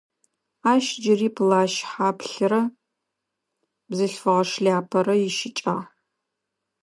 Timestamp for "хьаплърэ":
1.89-2.61